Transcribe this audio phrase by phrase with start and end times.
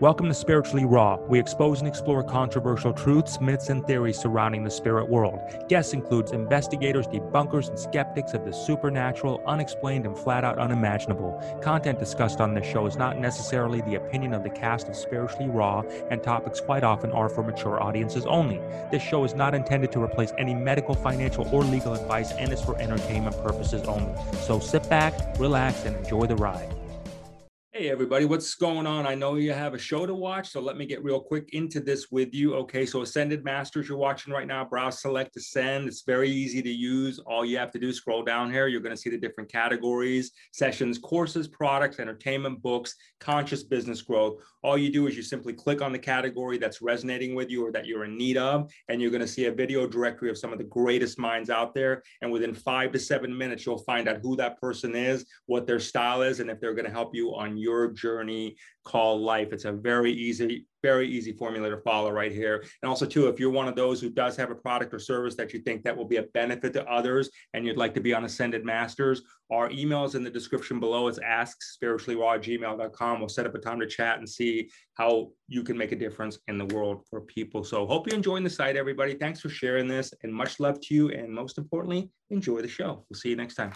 [0.00, 1.18] Welcome to Spiritually Raw.
[1.28, 5.38] We expose and explore controversial truths, myths, and theories surrounding the spirit world.
[5.68, 11.38] Guests includes investigators, debunkers, and skeptics of the supernatural, unexplained, and flat out unimaginable.
[11.62, 15.50] Content discussed on this show is not necessarily the opinion of the cast of Spiritually
[15.50, 18.58] Raw, and topics quite often are for mature audiences only.
[18.90, 22.62] This show is not intended to replace any medical, financial, or legal advice and is
[22.62, 24.14] for entertainment purposes only.
[24.46, 26.74] So sit back, relax, and enjoy the ride.
[27.72, 29.06] Hey, everybody, what's going on?
[29.06, 31.78] I know you have a show to watch, so let me get real quick into
[31.78, 32.56] this with you.
[32.56, 35.86] Okay, so Ascended Masters, you're watching right now, browse, select, ascend.
[35.86, 37.20] It's very easy to use.
[37.20, 38.66] All you have to do is scroll down here.
[38.66, 44.42] You're going to see the different categories, sessions, courses, products, entertainment, books, conscious business growth.
[44.64, 47.70] All you do is you simply click on the category that's resonating with you or
[47.70, 50.52] that you're in need of, and you're going to see a video directory of some
[50.52, 52.02] of the greatest minds out there.
[52.20, 55.78] And within five to seven minutes, you'll find out who that person is, what their
[55.78, 59.52] style is, and if they're going to help you on your journey called life.
[59.52, 62.64] It's a very easy, very easy formula to follow right here.
[62.82, 65.36] And also too, if you're one of those who does have a product or service
[65.36, 68.14] that you think that will be a benefit to others and you'd like to be
[68.14, 71.08] on Ascended Masters, our email is in the description below.
[71.08, 73.18] It's askspirituallyraw@gmail.com.
[73.18, 76.38] We'll set up a time to chat and see how you can make a difference
[76.48, 77.64] in the world for people.
[77.64, 79.14] So hope you're enjoying the site, everybody.
[79.14, 81.10] Thanks for sharing this and much love to you.
[81.10, 83.04] And most importantly, enjoy the show.
[83.10, 83.72] We'll see you next time.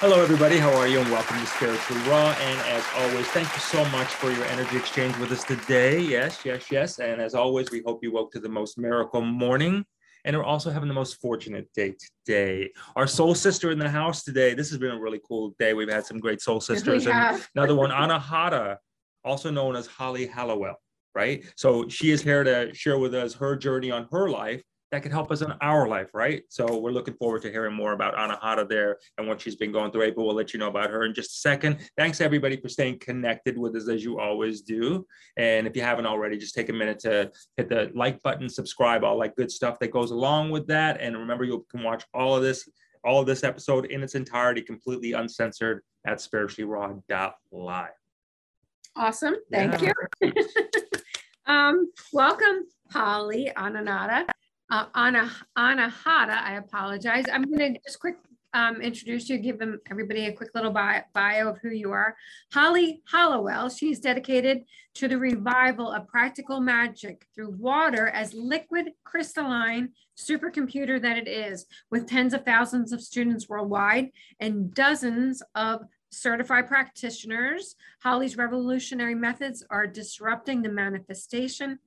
[0.00, 0.56] Hello, everybody.
[0.56, 0.98] How are you?
[0.98, 2.30] And welcome to Spiritually Raw.
[2.30, 6.00] And as always, thank you so much for your energy exchange with us today.
[6.00, 7.00] Yes, yes, yes.
[7.00, 9.84] And as always, we hope you woke to the most miracle morning
[10.24, 12.70] and we're also having the most fortunate day today.
[12.96, 14.54] Our soul sister in the house today.
[14.54, 15.74] This has been a really cool day.
[15.74, 17.06] We've had some great soul sisters.
[17.06, 18.78] and another one, Anahata,
[19.22, 20.76] also known as Holly Hallowell,
[21.14, 21.44] right?
[21.56, 25.12] So she is here to share with us her journey on her life that could
[25.12, 26.42] help us in our life, right?
[26.48, 29.92] So we're looking forward to hearing more about Anahata there and what she's been going
[29.92, 30.02] through.
[30.02, 31.78] April will let you know about her in just a second.
[31.96, 35.06] Thanks everybody for staying connected with us as you always do.
[35.36, 39.04] And if you haven't already, just take a minute to hit the like button, subscribe,
[39.04, 41.00] all that good stuff that goes along with that.
[41.00, 42.68] And remember, you can watch all of this,
[43.04, 47.90] all of this episode in its entirety, completely uncensored at spirituallyraw.live.
[48.96, 49.36] Awesome.
[49.52, 49.92] Thank yeah.
[50.20, 50.32] you.
[51.46, 54.26] um, welcome, Holly Ananata
[54.70, 56.42] uh, Anna Anahata.
[56.42, 57.24] I apologize.
[57.32, 58.16] I'm going to just quick
[58.52, 62.16] um, introduce you, give them everybody a quick little bio, bio of who you are.
[62.52, 64.64] Holly Hollowell, she's dedicated
[64.94, 71.66] to the revival of practical magic through water as liquid crystalline supercomputer that it is,
[71.90, 74.10] with tens of thousands of students worldwide
[74.40, 77.76] and dozens of certified practitioners.
[78.02, 81.78] Holly's revolutionary methods are disrupting the manifestation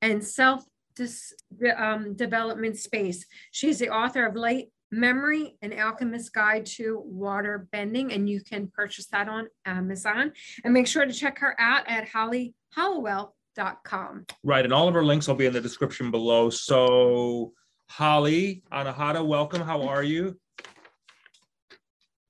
[0.00, 0.64] and self
[0.96, 1.32] this
[1.76, 3.26] um, development space.
[3.52, 8.68] She's the author of Light Memory, an alchemist guide to water bending, and you can
[8.68, 10.32] purchase that on Amazon.
[10.64, 14.26] And make sure to check her out at hollyhallowell.com.
[14.42, 16.50] Right, and all of her links will be in the description below.
[16.50, 17.52] So,
[17.88, 19.62] Holly Anahata, welcome.
[19.62, 20.38] How are you?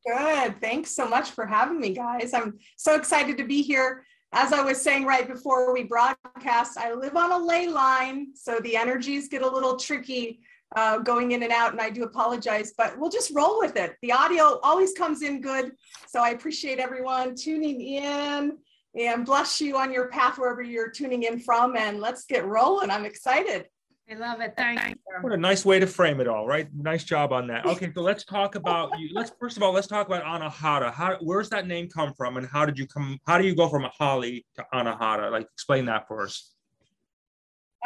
[0.07, 0.61] Good.
[0.61, 2.33] Thanks so much for having me, guys.
[2.33, 4.05] I'm so excited to be here
[4.37, 8.61] as I was saying right before we broadcast, I live on a ley line, so
[8.61, 10.41] the energies get a little tricky
[10.77, 13.95] uh, going in and out, and I do apologize, but we'll just roll with it.
[14.03, 15.73] The audio always comes in good,
[16.07, 18.59] so I appreciate everyone tuning in
[18.95, 22.91] and bless you on your path wherever you're tuning in from, and let's get rolling.
[22.91, 23.65] I'm excited.
[24.09, 24.55] I love it.
[24.57, 24.95] Thank you.
[25.21, 26.69] What a nice way to frame it all, right?
[26.73, 27.67] Nice job on that.
[27.67, 29.11] Okay, so let's talk about you.
[29.13, 30.93] Let's first of all, let's talk about Anahata.
[30.93, 33.69] How where's that name come from and how did you come how do you go
[33.69, 35.33] from a Holly to Anahata?
[35.33, 36.53] Like explain that for us.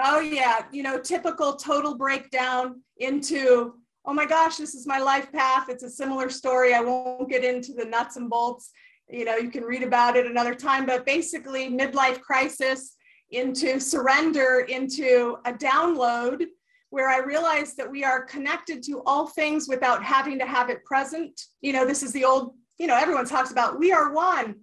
[0.03, 5.33] Oh yeah, you know, typical total breakdown into oh my gosh, this is my life
[5.33, 5.71] path.
[5.71, 6.75] It's a similar story.
[6.75, 8.71] I won't get into the nuts and bolts.
[9.09, 12.97] You know, you can read about it another time, but basically midlife crisis
[13.31, 16.47] into surrender, into a download
[16.91, 20.85] where I realized that we are connected to all things without having to have it
[20.85, 21.41] present.
[21.61, 24.57] You know, this is the old, you know, everyone talks about we are one,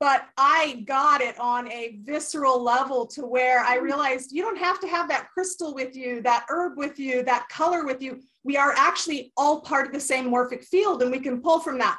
[0.00, 4.80] but I got it on a visceral level to where I realized you don't have
[4.80, 8.20] to have that crystal with you, that herb with you, that color with you.
[8.44, 11.78] We are actually all part of the same morphic field and we can pull from
[11.78, 11.98] that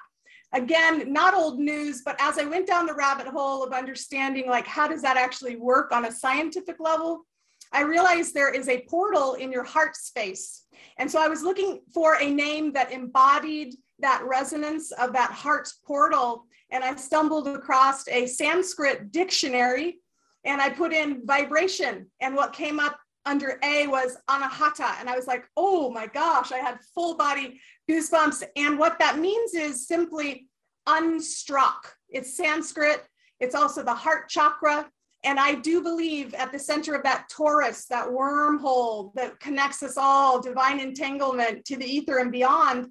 [0.53, 4.65] again not old news but as i went down the rabbit hole of understanding like
[4.65, 7.25] how does that actually work on a scientific level
[7.71, 10.63] i realized there is a portal in your heart space
[10.97, 15.69] and so i was looking for a name that embodied that resonance of that heart
[15.85, 19.99] portal and i stumbled across a sanskrit dictionary
[20.45, 24.99] and i put in vibration and what came up under A was anahata.
[24.99, 28.43] And I was like, oh my gosh, I had full body goosebumps.
[28.55, 30.47] And what that means is simply
[30.87, 31.79] unstruck.
[32.09, 33.05] It's Sanskrit.
[33.39, 34.89] It's also the heart chakra.
[35.23, 39.97] And I do believe at the center of that torus, that wormhole that connects us
[39.97, 42.87] all, divine entanglement to the ether and beyond,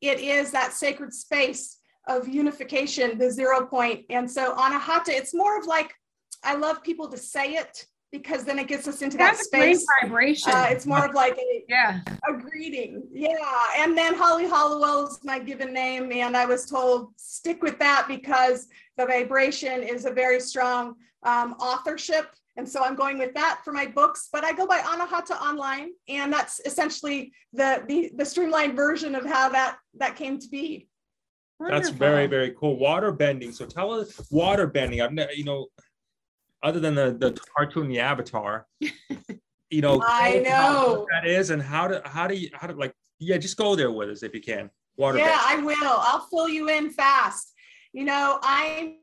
[0.00, 1.78] it is that sacred space
[2.08, 4.04] of unification, the zero point.
[4.10, 5.92] And so anahata, it's more of like,
[6.42, 7.86] I love people to say it
[8.18, 9.84] because then it gets us into That's that space.
[10.02, 10.52] vibration.
[10.52, 12.00] Uh, it's more of like a, yeah.
[12.28, 13.02] a greeting.
[13.12, 13.36] Yeah.
[13.78, 16.12] And then Holly Hollowell is my given name.
[16.12, 21.54] And I was told stick with that because the vibration is a very strong um,
[21.54, 22.34] authorship.
[22.56, 25.90] And so I'm going with that for my books, but I go by Anahata Online,
[26.08, 30.88] and that's essentially the, the, the streamlined version of how that, that came to be.
[31.58, 31.82] Wonderful.
[31.82, 32.78] That's very, very cool.
[32.78, 33.52] Water bending.
[33.52, 35.02] So tell us water bending.
[35.02, 35.66] I've never, you know,
[36.66, 41.86] other than the, the cartoon, the avatar, you know, I know that is and how
[41.86, 44.40] to, how do you, how to like, yeah, just go there with us if you
[44.40, 44.68] can.
[44.96, 45.38] Water yeah.
[45.40, 45.76] I will.
[45.82, 47.52] I'll fill you in fast.
[47.92, 48.96] You know, I'm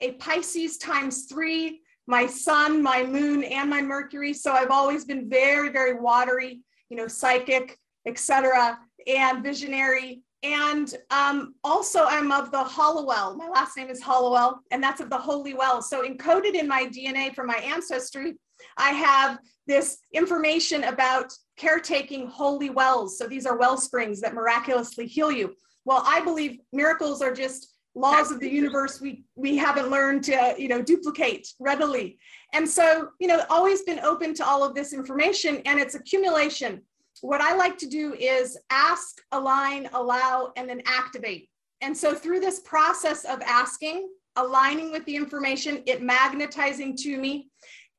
[0.00, 4.32] a Pisces times three, my sun, my moon, and my Mercury.
[4.32, 7.76] So I've always been very, very watery, you know, psychic,
[8.06, 10.22] etc., and visionary.
[10.42, 13.36] And um, also, I'm of the Hollowell.
[13.36, 15.82] My last name is Hollowell, and that's of the Holy Well.
[15.82, 18.38] So, encoded in my DNA from my ancestry,
[18.78, 23.18] I have this information about caretaking holy wells.
[23.18, 25.54] So, these are well springs that miraculously heal you.
[25.84, 30.54] Well, I believe miracles are just laws of the universe we we haven't learned to
[30.56, 32.16] you know duplicate readily
[32.52, 36.80] and so you know always been open to all of this information and its accumulation
[37.22, 41.48] what i like to do is ask align allow and then activate.
[41.82, 47.48] And so through this process of asking aligning with the information it magnetizing to me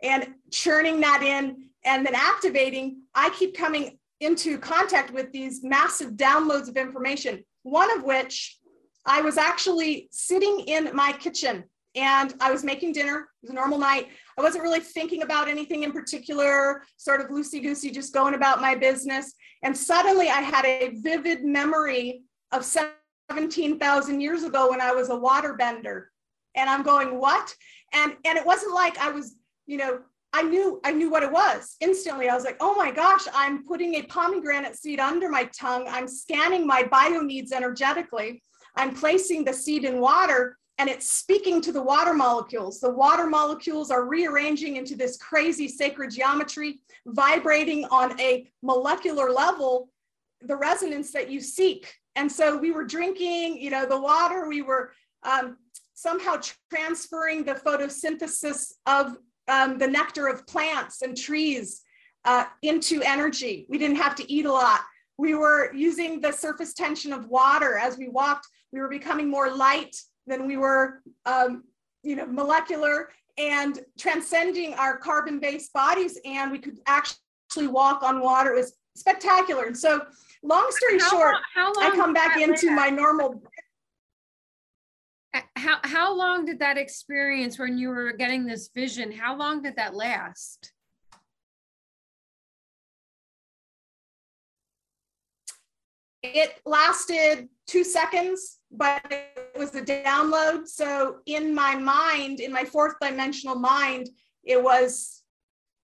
[0.03, 6.11] and churning that in and then activating i keep coming into contact with these massive
[6.11, 8.57] downloads of information one of which
[9.05, 11.63] I was actually sitting in my kitchen
[11.95, 13.19] and I was making dinner.
[13.19, 14.07] It was a normal night.
[14.37, 18.61] I wasn't really thinking about anything in particular, sort of loosey goosey, just going about
[18.61, 19.33] my business.
[19.63, 25.13] And suddenly I had a vivid memory of 17,000 years ago when I was a
[25.13, 26.05] waterbender.
[26.55, 27.53] And I'm going, what?
[27.93, 29.35] And, and it wasn't like I was,
[29.65, 29.99] you know,
[30.33, 32.29] I knew I knew what it was instantly.
[32.29, 35.87] I was like, oh my gosh, I'm putting a pomegranate seed under my tongue.
[35.89, 38.41] I'm scanning my bio needs energetically.
[38.77, 42.79] I'm placing the seed in water and it's speaking to the water molecules.
[42.79, 49.89] The water molecules are rearranging into this crazy sacred geometry, vibrating on a molecular level,
[50.41, 51.93] the resonance that you seek.
[52.15, 54.91] And so we were drinking, you know, the water, we were
[55.23, 55.57] um,
[55.93, 56.41] somehow
[56.73, 61.81] transferring the photosynthesis of um, the nectar of plants and trees
[62.25, 63.65] uh, into energy.
[63.69, 64.81] We didn't have to eat a lot.
[65.17, 69.51] We were using the surface tension of water as we walked we were becoming more
[69.51, 69.95] light
[70.27, 71.63] than we were, um,
[72.03, 78.53] you know, molecular and transcending our carbon-based bodies, and we could actually walk on water.
[78.53, 79.65] It was spectacular.
[79.65, 80.01] And so,
[80.43, 83.41] long story how short, long, long I come back into my normal.
[85.55, 89.11] How how long did that experience when you were getting this vision?
[89.11, 90.73] How long did that last?
[96.23, 100.67] It lasted two seconds but it was a download.
[100.67, 104.09] So in my mind, in my fourth dimensional mind,
[104.43, 105.21] it was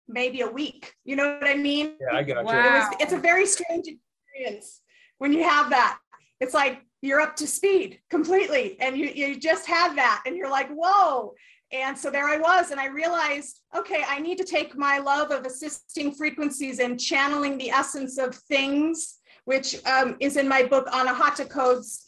[0.06, 0.92] maybe a week.
[1.04, 1.94] You know what I mean?
[2.00, 2.52] Yeah, I got wow.
[2.52, 2.58] you.
[2.58, 4.82] It was, it's a very strange experience
[5.18, 5.98] when you have that.
[6.40, 10.50] It's like you're up to speed completely and you, you just have that and you're
[10.50, 11.34] like, whoa.
[11.72, 15.30] And so there I was, and I realized, okay, I need to take my love
[15.30, 20.86] of assisting frequencies and channeling the essence of things, which um, is in my book,
[20.88, 22.03] Anahata Codes,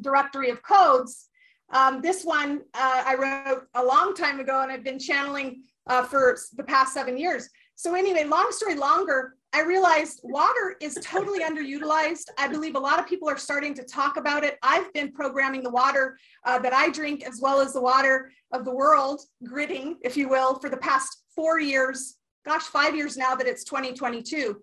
[0.00, 1.28] directory of codes.
[1.72, 6.02] Um, this one uh, I wrote a long time ago and I've been channeling uh,
[6.02, 7.48] for the past seven years.
[7.76, 12.24] So anyway, long story longer, I realized water is totally underutilized.
[12.38, 14.58] I believe a lot of people are starting to talk about it.
[14.62, 18.64] I've been programming the water uh, that I drink as well as the water of
[18.64, 23.34] the world, gridding, if you will, for the past four years, gosh, five years now
[23.34, 24.60] that it's 2022.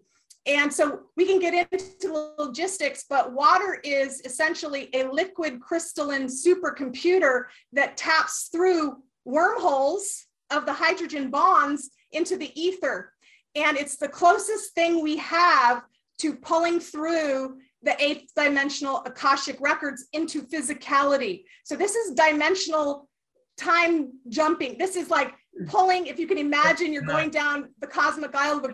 [0.47, 7.43] And so we can get into logistics, but water is essentially a liquid crystalline supercomputer
[7.73, 13.11] that taps through wormholes of the hydrogen bonds into the ether.
[13.55, 15.83] And it's the closest thing we have
[16.19, 21.43] to pulling through the eighth dimensional Akashic records into physicality.
[21.65, 23.09] So this is dimensional
[23.57, 24.77] time jumping.
[24.77, 25.33] This is like
[25.67, 28.69] pulling, if you can imagine, you're going down the cosmic aisle of a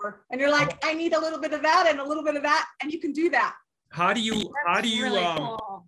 [0.00, 0.24] for.
[0.30, 2.42] And you're like, I need a little bit of that and a little bit of
[2.42, 3.54] that, and you can do that.
[3.90, 4.34] How do you?
[4.34, 5.04] That's how do you?
[5.04, 5.86] Really um, cool.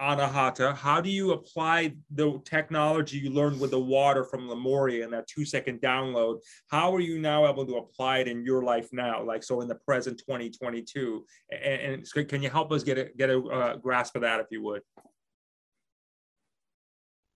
[0.00, 5.12] Anahata, how do you apply the technology you learned with the water from Lemuria and
[5.12, 6.40] that two second download?
[6.68, 9.68] How are you now able to apply it in your life now, like so in
[9.68, 11.24] the present 2022?
[11.52, 14.46] And, and can you help us get a, get a uh, grasp of that, if
[14.50, 14.82] you would?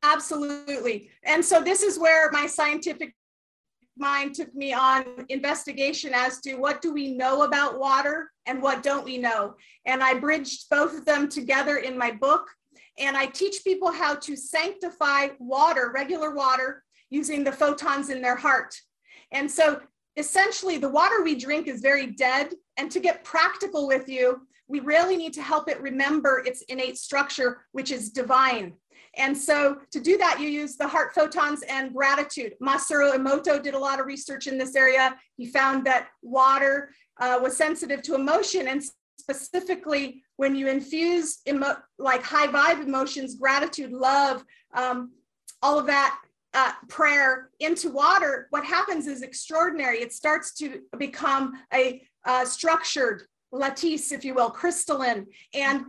[0.02, 1.10] Absolutely.
[1.24, 3.14] And so this is where my scientific
[3.98, 8.82] mind took me on investigation as to what do we know about water and what
[8.82, 9.54] don't we know.
[9.84, 12.48] And I bridged both of them together in my book.
[12.98, 18.36] And I teach people how to sanctify water, regular water, using the photons in their
[18.36, 18.74] heart.
[19.32, 19.80] And so
[20.16, 22.54] essentially, the water we drink is very dead.
[22.76, 26.98] And to get practical with you, we really need to help it remember its innate
[26.98, 28.74] structure, which is divine.
[29.16, 32.54] And so to do that, you use the heart photons and gratitude.
[32.62, 35.16] Masaru Emoto did a lot of research in this area.
[35.36, 38.82] He found that water uh, was sensitive to emotion and
[39.18, 44.44] specifically when you infuse emo- like high vibe emotions, gratitude, love,
[44.74, 45.12] um,
[45.62, 46.20] all of that
[46.54, 49.98] uh, prayer into water, what happens is extraordinary.
[49.98, 55.26] It starts to become a uh, structured lattice, if you will, crystalline.
[55.54, 55.86] And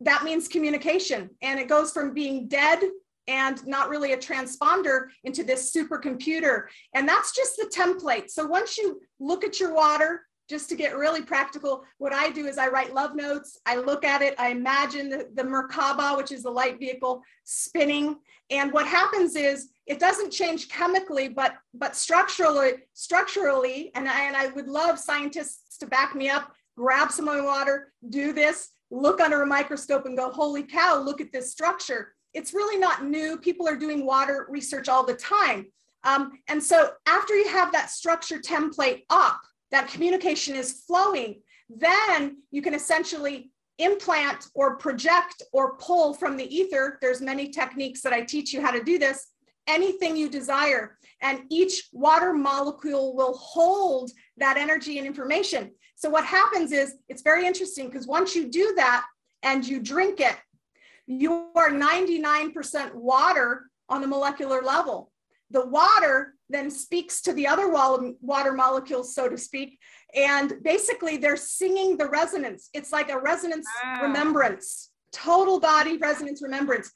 [0.00, 1.30] that means communication.
[1.42, 2.80] And it goes from being dead
[3.26, 6.64] and not really a transponder into this supercomputer.
[6.94, 8.30] And that's just the template.
[8.30, 12.46] So once you look at your water, just to get really practical, what I do
[12.46, 13.60] is I write love notes.
[13.66, 14.34] I look at it.
[14.36, 18.16] I imagine the, the Merkaba, which is the light vehicle, spinning.
[18.50, 24.36] And what happens is it doesn't change chemically, but but structurally, structurally, and I, and
[24.36, 26.52] I would love scientists to back me up.
[26.76, 31.00] Grab some of my water, do this, look under a microscope and go, holy cow,
[31.00, 32.14] look at this structure.
[32.34, 33.38] It's really not new.
[33.38, 35.66] People are doing water research all the time.
[36.04, 42.38] Um, and so after you have that structure template up, that communication is flowing, then
[42.50, 46.98] you can essentially implant or project or pull from the ether.
[47.00, 49.28] There's many techniques that I teach you how to do this,
[49.66, 50.98] anything you desire.
[51.22, 55.70] And each water molecule will hold that energy and information.
[56.00, 59.04] So what happens is it's very interesting because once you do that
[59.42, 60.34] and you drink it,
[61.06, 65.12] you are 99% water on the molecular level.
[65.50, 69.78] The water then speaks to the other water molecules, so to speak,
[70.14, 72.70] and basically they're singing the resonance.
[72.72, 74.04] It's like a resonance wow.
[74.04, 76.90] remembrance, total body resonance remembrance.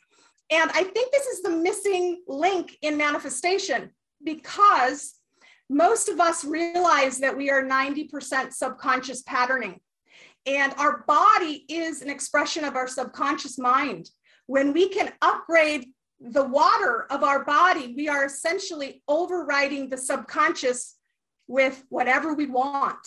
[0.50, 3.90] And I think this is the missing link in manifestation
[4.25, 5.13] because
[5.71, 9.80] most of us realize that we are 90% subconscious patterning.
[10.47, 14.11] And our body is an expression of our subconscious mind.
[14.47, 15.87] When we can upgrade
[16.21, 20.97] the water of our body, we are essentially overriding the subconscious
[21.47, 22.99] with whatever we want.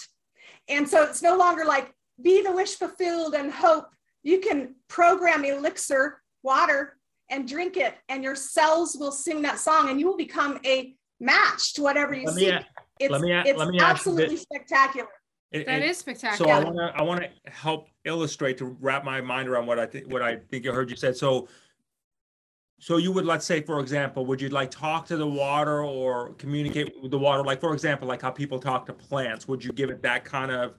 [0.68, 3.88] And so it's no longer like be the wish fulfilled and hope.
[4.24, 6.98] You can program elixir water
[7.30, 10.96] and drink it, and your cells will sing that song, and you will become a
[11.20, 12.52] match to whatever you let see.
[13.00, 15.08] it's let me, it's let me absolutely spectacular.
[15.52, 16.52] It, that it, is spectacular.
[16.52, 19.80] So I want to I want to help illustrate to wrap my mind around what
[19.80, 21.16] I think what I think I heard you said.
[21.16, 21.48] So
[22.80, 26.34] so you would let's say for example, would you like talk to the water or
[26.34, 27.44] communicate with the water?
[27.44, 29.48] Like for example, like how people talk to plants.
[29.48, 30.74] Would you give it that kind of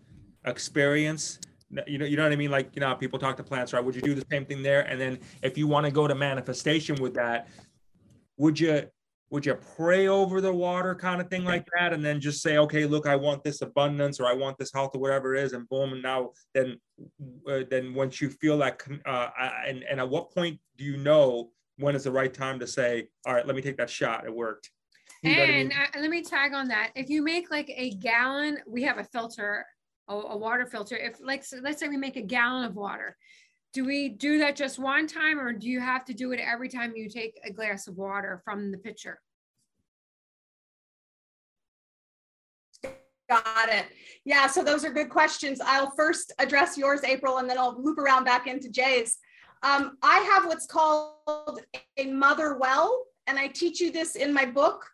[0.45, 1.41] experience?
[1.87, 2.51] You know, you know what I mean?
[2.51, 3.85] Like, you know, people talk to plants, right?
[3.85, 4.83] Would you do the same thing there?
[4.83, 7.47] And then if you want to go to manifestation with that,
[8.39, 8.89] would you
[9.31, 12.59] would you pray over the water kind of thing like that and then just say
[12.59, 15.53] okay look i want this abundance or i want this health or whatever it is
[15.53, 16.79] and boom and now then
[17.49, 19.29] uh, then once you feel that uh,
[19.67, 23.09] and, and at what point do you know when is the right time to say
[23.27, 24.71] all right let me take that shot it worked.
[25.23, 25.73] You and I mean?
[25.73, 26.91] uh, let me tag on that.
[26.95, 29.67] If you make like a gallon we have a filter
[30.09, 30.97] a, a water filter.
[30.97, 33.17] If like so let's say we make a gallon of water
[33.79, 36.69] do we do that just one time or do you have to do it every
[36.69, 39.21] time you take a glass of water from the pitcher?
[42.83, 43.85] Got it.
[44.25, 45.61] Yeah, so those are good questions.
[45.65, 49.19] I'll first address yours, April, and then I'll loop around back into Jay's.
[49.63, 51.61] Um, I have what's called
[51.97, 54.85] a mother well, and I teach you this in my book.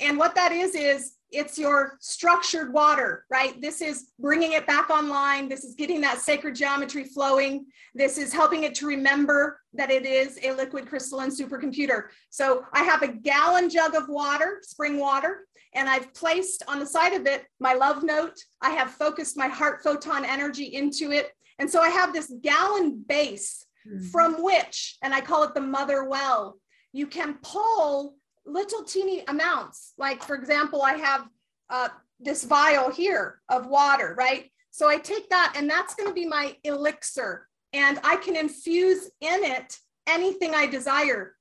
[0.00, 3.60] And what that is, is it's your structured water, right?
[3.60, 5.48] This is bringing it back online.
[5.48, 7.66] This is getting that sacred geometry flowing.
[7.94, 12.04] This is helping it to remember that it is a liquid crystalline supercomputer.
[12.30, 16.86] So I have a gallon jug of water, spring water, and I've placed on the
[16.86, 18.38] side of it my love note.
[18.62, 21.30] I have focused my heart photon energy into it.
[21.58, 24.06] And so I have this gallon base mm-hmm.
[24.06, 26.58] from which, and I call it the mother well,
[26.92, 28.14] you can pull
[28.46, 29.92] little teeny amounts.
[29.98, 31.28] Like for example, I have
[31.68, 31.88] uh,
[32.20, 34.50] this vial here of water, right?
[34.70, 37.48] So I take that and that's gonna be my elixir.
[37.72, 41.34] and I can infuse in it anything I desire.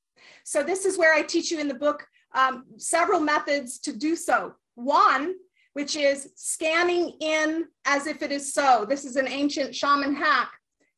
[0.44, 4.16] So this is where I teach you in the book um, several methods to do
[4.16, 4.56] so.
[4.76, 5.36] One,
[5.74, 8.86] which is scanning in as if it is so.
[8.88, 10.52] This is an ancient shaman hack.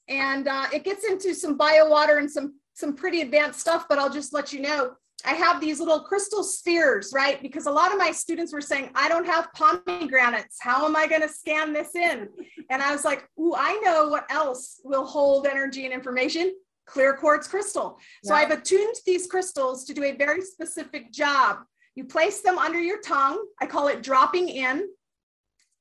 [0.08, 4.00] And uh, it gets into some bio water and some, some pretty advanced stuff, but
[4.00, 4.94] I'll just let you know
[5.26, 7.42] I have these little crystal spheres, right?
[7.42, 10.58] Because a lot of my students were saying, I don't have pomegranates.
[10.62, 12.30] How am I going to scan this in?
[12.70, 16.54] And I was like, Ooh, I know what else will hold energy and information
[16.88, 18.00] clear quartz crystal.
[18.24, 21.60] So I've attuned these crystals to do a very specific job.
[21.96, 23.46] You place them under your tongue.
[23.62, 24.88] I call it dropping in.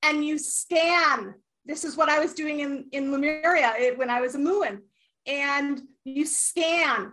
[0.02, 1.34] And you scan.
[1.64, 4.80] This is what I was doing in, in Lemuria it, when I was a Muin.
[5.26, 7.12] And you scan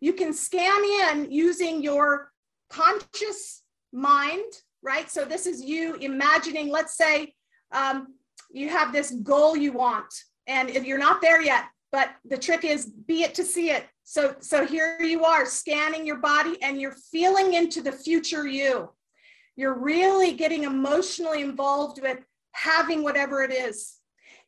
[0.00, 2.32] you can scan in using your
[2.70, 4.52] conscious mind,
[4.82, 5.10] right?
[5.10, 7.34] So this is you imagining, let's say
[7.72, 8.14] um,
[8.50, 10.12] you have this goal you want,
[10.46, 13.86] and if you're not there yet, but the trick is be it to see it.
[14.04, 18.90] So, so here you are scanning your body and you're feeling into the future you.
[19.56, 22.18] You're really getting emotionally involved with
[22.52, 23.96] having whatever it is.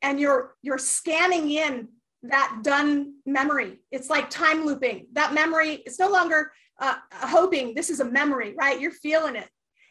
[0.01, 1.89] And you're you're scanning in
[2.25, 3.81] that done memory.
[3.91, 5.07] It's like time looping.
[5.13, 8.81] That memory, it's no longer uh, hoping this is a memory, right?
[8.81, 9.49] You're feeling it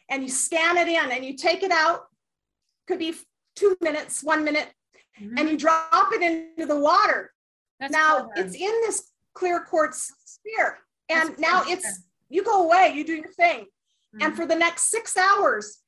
[0.08, 2.06] and you scan it in and you take it out.
[2.86, 3.14] Could be
[3.54, 4.72] two minutes, one minute,
[5.20, 5.38] mm-hmm.
[5.38, 7.32] and you drop it into the water.
[7.80, 10.78] That's now it's in this clear quartz sphere.
[11.08, 13.60] And That's now it's, you go away, you do your thing.
[13.60, 14.22] Mm-hmm.
[14.22, 15.78] And for the next six hours,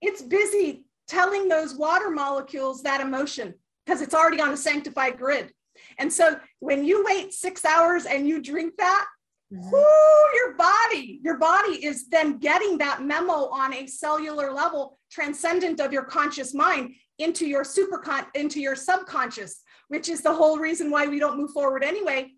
[0.00, 3.54] it's busy telling those water molecules that emotion
[3.84, 5.52] because it's already on a sanctified grid.
[5.98, 9.06] And so when you wait six hours and you drink that,
[9.52, 9.70] mm-hmm.
[9.70, 15.80] whoo, your body, your body is then getting that memo on a cellular level, transcendent
[15.80, 20.58] of your conscious mind into your super con- into your subconscious, which is the whole
[20.58, 22.30] reason why we don't move forward anyway,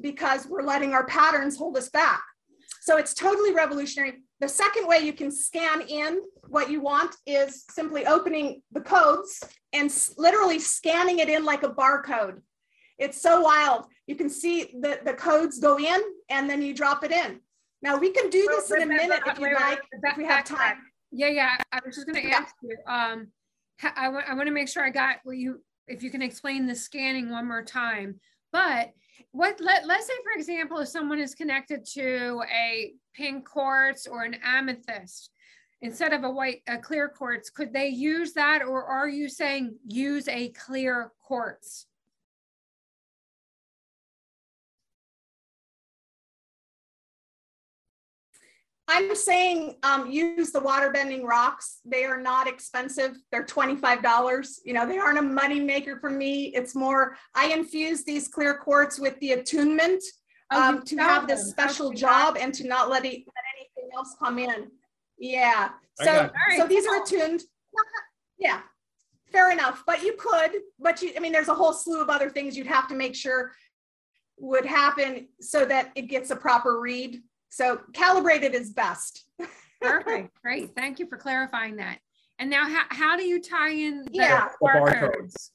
[0.00, 2.22] because we're letting our patterns hold us back.
[2.82, 4.22] So it's totally revolutionary.
[4.40, 9.42] The second way you can scan in what you want is simply opening the codes
[9.72, 12.40] and literally scanning it in like a barcode.
[13.00, 13.86] It's so wild.
[14.06, 17.40] You can see the, the codes go in and then you drop it in.
[17.82, 20.76] Now we can do this in a minute if you like, if we have time.
[21.10, 21.56] Yeah, yeah.
[21.72, 22.36] I was just going to yeah.
[22.36, 22.76] ask you.
[22.86, 23.28] Um,
[23.96, 25.62] I want I want to make sure I got what you.
[25.88, 28.20] If you can explain the scanning one more time.
[28.52, 28.90] But
[29.32, 34.24] what let let's say for example, if someone is connected to a pink quartz or
[34.24, 35.30] an amethyst
[35.80, 39.74] instead of a white a clear quartz, could they use that, or are you saying
[39.86, 41.86] use a clear quartz?
[48.92, 51.78] I'm saying um, use the water bending rocks.
[51.84, 53.16] They are not expensive.
[53.30, 54.48] They're $25.
[54.64, 56.46] You know, they aren't a money maker for me.
[56.46, 60.02] It's more, I infuse these clear quartz with the attunement
[60.50, 64.16] oh, um, to have this special job and to not let, it, let anything else
[64.18, 64.68] come in.
[65.18, 65.68] Yeah.
[66.02, 67.42] So, so these are attuned.
[68.38, 68.60] Yeah,
[69.30, 69.84] fair enough.
[69.86, 70.50] But you could,
[70.80, 73.14] but you, I mean, there's a whole slew of other things you'd have to make
[73.14, 73.52] sure
[74.38, 79.24] would happen so that it gets a proper read so calibrated is best.
[79.80, 80.30] Perfect.
[80.42, 80.74] Great.
[80.74, 81.98] Thank you for clarifying that.
[82.38, 84.48] And now how, how do you tie in the yeah.
[84.62, 85.50] barcodes?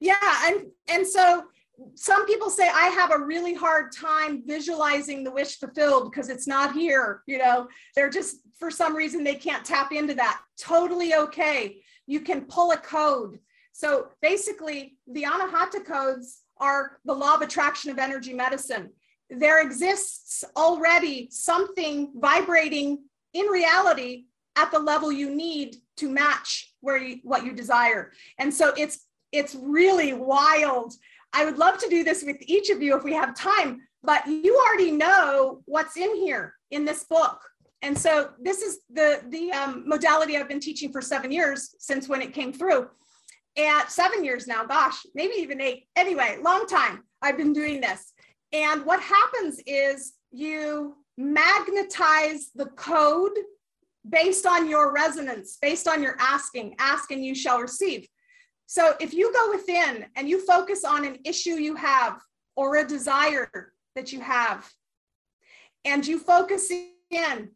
[0.00, 0.14] Yeah,
[0.44, 1.44] and and so
[1.94, 6.46] some people say I have a really hard time visualizing the wish fulfilled because it's
[6.46, 7.22] not here.
[7.26, 10.40] You know, they're just for some reason they can't tap into that.
[10.58, 11.78] Totally okay.
[12.06, 13.38] You can pull a code.
[13.72, 18.90] So basically, the Anahata codes are the law of attraction of energy medicine
[19.30, 24.24] there exists already something vibrating in reality
[24.56, 28.12] at the level you need to match where you, what you desire.
[28.38, 29.00] And so it's
[29.32, 30.94] it's really wild.
[31.32, 34.26] I would love to do this with each of you if we have time, but
[34.26, 37.40] you already know what's in here in this book.
[37.82, 42.08] And so this is the the um, modality I've been teaching for seven years since
[42.08, 42.88] when it came through.
[43.56, 45.88] And seven years now, gosh, maybe even eight.
[45.96, 48.12] Anyway, long time I've been doing this.
[48.52, 53.36] And what happens is you magnetize the code
[54.08, 56.76] based on your resonance, based on your asking.
[56.78, 58.06] Ask and you shall receive.
[58.66, 62.20] So if you go within and you focus on an issue you have
[62.56, 64.70] or a desire that you have,
[65.84, 66.70] and you focus
[67.10, 67.50] in,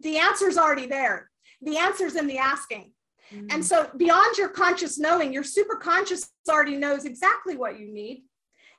[0.00, 1.30] the answer's already there.
[1.60, 2.92] The answer's in the asking.
[3.32, 3.46] Mm-hmm.
[3.50, 8.24] And so beyond your conscious knowing, your super conscious already knows exactly what you need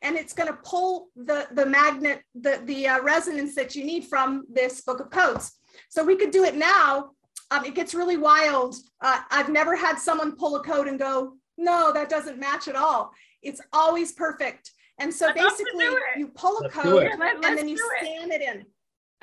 [0.05, 4.05] and it's going to pull the, the magnet, the, the uh, resonance that you need
[4.05, 5.53] from this book of codes.
[5.89, 7.11] So we could do it now.
[7.49, 8.75] Um, it gets really wild.
[9.01, 12.75] Uh, I've never had someone pull a code and go, no, that doesn't match at
[12.75, 13.11] all.
[13.41, 14.71] It's always perfect.
[14.99, 15.85] And so I'd basically,
[16.17, 17.19] you pull a Let's code it.
[17.19, 18.05] Let, and let's then you do it.
[18.05, 18.65] scan it in.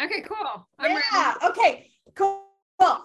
[0.04, 0.66] Okay, cool.
[0.80, 1.04] I'm ready.
[1.12, 1.34] Yeah.
[1.48, 1.90] Okay.
[2.14, 2.42] Cool.
[2.80, 2.98] Cool.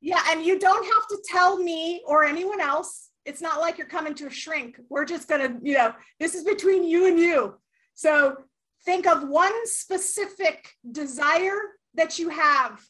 [0.00, 0.22] Yeah.
[0.30, 3.10] And you don't have to tell me or anyone else.
[3.24, 4.78] It's not like you're coming to a shrink.
[4.88, 7.54] We're just going to, you know, this is between you and you.
[7.94, 8.36] So
[8.84, 11.58] think of one specific desire
[11.94, 12.82] that you have,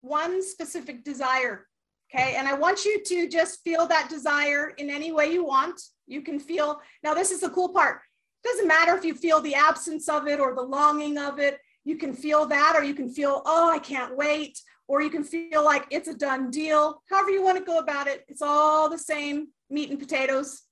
[0.00, 1.66] one specific desire.
[2.12, 2.36] Okay.
[2.36, 5.80] And I want you to just feel that desire in any way you want.
[6.06, 8.00] You can feel, now, this is the cool part.
[8.44, 11.58] Doesn't matter if you feel the absence of it or the longing of it.
[11.84, 15.24] You can feel that, or you can feel, oh, I can't wait, or you can
[15.24, 17.02] feel like it's a done deal.
[17.10, 20.62] However, you want to go about it, it's all the same meat and potatoes.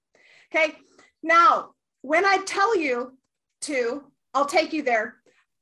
[0.55, 0.75] Okay.
[1.23, 3.19] Now, when I tell you
[3.63, 5.17] to, I'll take you there.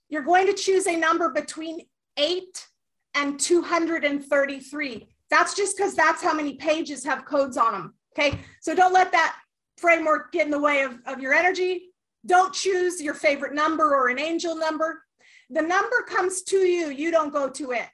[0.08, 1.80] You're going to choose a number between
[2.16, 2.66] eight
[3.14, 5.08] and 233.
[5.30, 7.94] That's just because that's how many pages have codes on them.
[8.16, 8.38] Okay.
[8.60, 9.36] So don't let that
[9.78, 11.90] framework get in the way of, of your energy.
[12.26, 15.02] Don't choose your favorite number or an angel number.
[15.48, 17.86] The number comes to you, you don't go to it.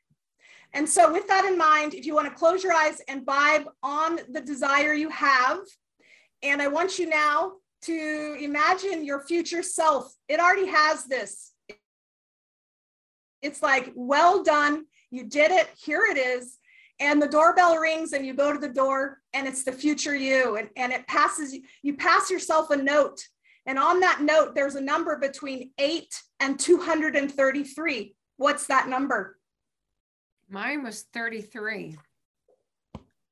[0.76, 3.64] And so, with that in mind, if you want to close your eyes and vibe
[3.82, 5.60] on the desire you have,
[6.42, 7.52] and I want you now
[7.84, 10.12] to imagine your future self.
[10.28, 11.54] It already has this.
[13.40, 14.84] It's like, well done.
[15.10, 15.68] You did it.
[15.82, 16.58] Here it is.
[17.00, 20.56] And the doorbell rings and you go to the door and it's the future you.
[20.56, 23.22] And, and it passes, you pass yourself a note.
[23.64, 28.14] And on that note, there's a number between eight and 233.
[28.36, 29.35] What's that number?
[30.48, 31.96] Mine was 33,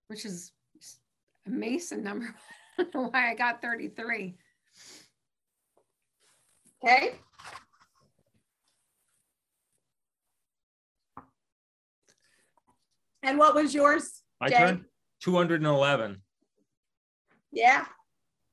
[0.08, 0.50] which is
[1.46, 2.34] a Mason number.
[2.78, 4.34] I don't know why I got 33.
[6.84, 7.14] Okay.
[13.22, 14.22] And what was yours?
[14.40, 14.56] My Jay?
[14.56, 14.84] turn.
[15.22, 16.20] 211.
[17.52, 17.84] Yeah.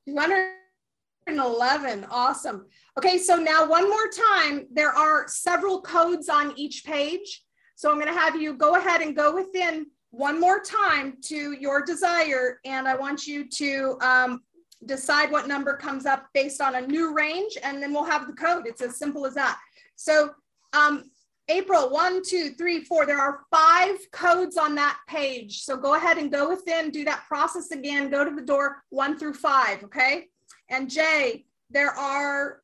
[0.06, 2.06] 211.
[2.10, 2.66] Awesome.
[2.96, 7.42] Okay, so now one more time, there are several codes on each page.
[7.76, 11.52] So I'm going to have you go ahead and go within one more time to
[11.52, 12.60] your desire.
[12.64, 14.42] And I want you to um,
[14.86, 18.34] decide what number comes up based on a new range, and then we'll have the
[18.34, 18.66] code.
[18.66, 19.58] It's as simple as that.
[19.96, 20.30] So
[20.72, 21.04] um,
[21.48, 23.04] April, one, two, three, four.
[23.04, 25.62] There are five codes on that page.
[25.62, 29.18] So go ahead and go within, do that process again, go to the door one
[29.18, 30.28] through five, okay?
[30.68, 32.62] And Jay, there are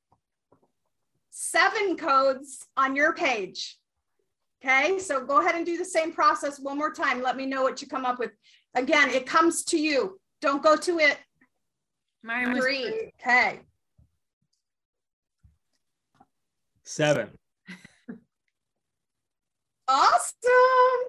[1.30, 3.77] seven codes on your page.
[4.64, 7.22] Okay, so go ahead and do the same process one more time.
[7.22, 8.32] Let me know what you come up with.
[8.74, 10.18] Again, it comes to you.
[10.40, 11.18] Don't go to it.
[12.24, 13.12] Mine was Three.
[13.20, 13.60] Okay.
[16.84, 17.30] Seven.
[19.90, 21.00] Awesome.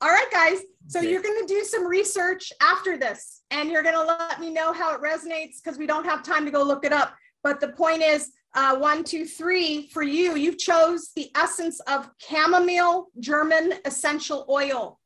[0.00, 0.60] All right, guys.
[0.86, 1.10] So Okay.
[1.10, 4.72] you're going to do some research after this and you're going to let me know
[4.72, 7.16] how it resonates because we don't have time to go look it up.
[7.42, 12.10] But the point is uh, one, two, three for you, you chose the essence of
[12.18, 14.98] chamomile German essential oil.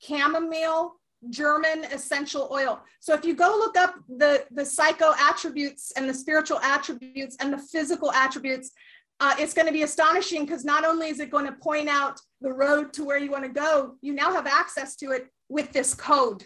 [0.00, 0.94] Chamomile
[1.30, 2.82] German essential oil.
[3.00, 7.52] So if you go look up the, the psycho attributes and the spiritual attributes and
[7.52, 8.72] the physical attributes,
[9.20, 12.18] uh, it's going to be astonishing because not only is it going to point out
[12.40, 15.72] the road to where you want to go, you now have access to it with
[15.72, 16.44] this code.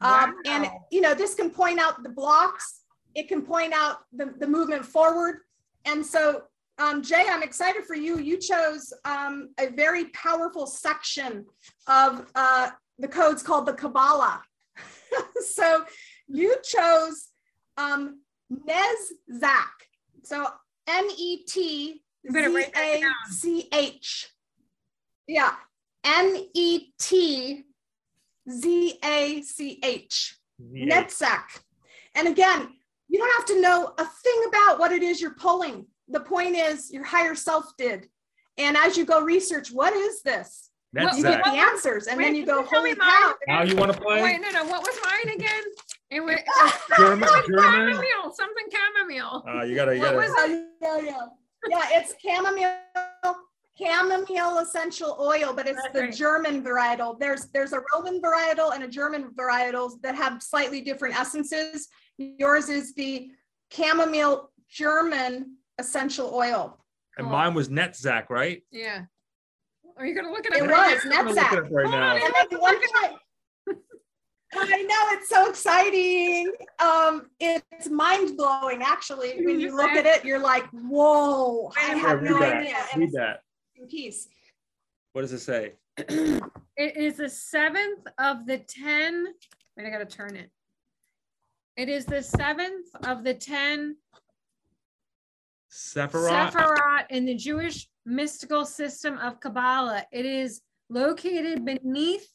[0.00, 2.82] Um, and, you know, this can point out the blocks,
[3.14, 5.40] it can point out the, the movement forward.
[5.88, 6.42] And so,
[6.78, 8.18] um, Jay, I'm excited for you.
[8.18, 11.46] You chose um, a very powerful section
[11.86, 14.42] of uh, the codes called the Kabbalah.
[15.54, 15.84] so
[16.28, 17.28] you chose
[17.78, 18.20] um,
[18.52, 19.64] Netzach.
[20.22, 20.46] So
[20.86, 24.28] N E T You better Z write that A C H.
[25.26, 25.54] Yeah.
[26.04, 27.64] N E T
[28.50, 30.36] Z A C H.
[30.58, 31.02] Yeah.
[31.02, 31.60] Netzach.
[32.14, 32.74] And again,
[33.08, 35.86] you don't have to know a thing about what it is you're pulling.
[36.08, 38.08] The point is, your higher self did.
[38.56, 40.70] And as you go research, what is this?
[40.92, 41.44] That's You that.
[41.44, 43.34] get the answers, and then you go, you tell me holy cow.
[43.46, 44.22] Now you want to play?
[44.22, 44.64] Wait, no, no.
[44.64, 45.62] What was mine again?
[46.10, 46.36] It was
[46.98, 47.94] German, German.
[47.94, 49.44] chamomile, something chamomile.
[49.46, 50.16] Uh, you gotta, you What gotta.
[50.16, 50.30] was
[50.80, 51.26] Yeah, yeah, yeah.
[51.68, 52.78] Yeah, it's chamomile,
[53.78, 56.14] chamomile essential oil, but it's That's the right.
[56.14, 57.18] German varietal.
[57.18, 61.88] There's there's a Roman varietal and a German varietals that have slightly different essences.
[62.18, 63.30] Yours is the
[63.72, 66.76] chamomile German essential oil.
[67.16, 68.62] And mine was Netzach, right?
[68.70, 69.02] Yeah.
[69.96, 70.68] Are you gonna look at it up?
[70.68, 71.18] It right was now?
[71.20, 71.70] I'm gonna it Netzach.
[71.72, 72.10] right now.
[72.10, 73.18] on, And then one time,
[74.54, 76.52] I know it's so exciting.
[76.80, 79.44] Um, it's mind blowing actually.
[79.44, 82.56] When you look at it, you're like, whoa, I Yeah, have read no that.
[82.58, 82.76] idea.
[82.92, 83.40] And Read it's that.
[83.76, 84.28] in peace.
[85.12, 85.74] What does it say?
[86.80, 89.26] It is the seventh of the ten.
[89.76, 90.48] Wait, I gotta turn it.
[91.78, 93.96] It is the seventh of the 10
[95.70, 96.50] Sephiroth.
[96.50, 100.04] Sephiroth in the Jewish mystical system of Kabbalah.
[100.10, 100.60] It is
[100.90, 102.26] located beneath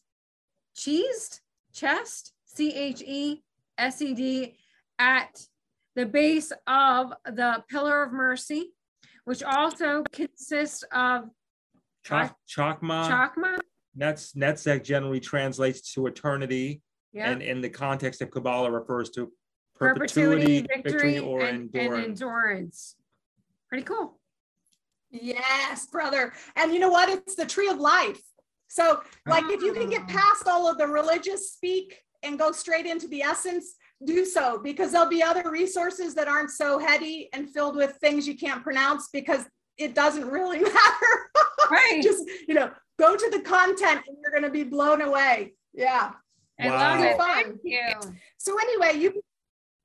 [0.78, 1.42] cheesed
[1.74, 3.44] chest, C H E
[3.78, 4.56] S E D,
[4.98, 5.46] at
[5.98, 8.72] the base of the Pillar of Mercy,
[9.26, 11.26] which also consists of
[12.06, 13.10] Chak- Chakma.
[13.10, 13.60] chakma.
[13.94, 16.82] That's Netzach generally translates to eternity,
[17.14, 17.30] Yeah.
[17.30, 19.32] and in the context of Kabbalah refers to
[19.76, 22.06] perpetuity, perpetuity, victory, or and, and endurance.
[22.06, 22.96] endurance.
[23.70, 24.20] Pretty cool.
[25.12, 26.34] Yes, brother.
[26.56, 27.10] And you know what?
[27.10, 28.22] It's the tree of life.
[28.68, 30.14] So, like, if you can get ah.
[30.14, 34.92] past all of the religious speak and go straight into the essence, do so because
[34.92, 39.10] there'll be other resources that aren't so heady and filled with things you can't pronounce
[39.14, 39.46] because
[39.78, 41.30] it doesn't really matter.
[41.70, 42.02] Right.
[42.02, 45.54] Just, you know, go to the content and you're going to be blown away.
[45.74, 46.12] Yeah.
[46.60, 46.78] I Wow.
[46.78, 47.18] love it.
[47.18, 47.44] Fun.
[47.44, 48.16] Thank you.
[48.38, 49.24] So, anyway, you,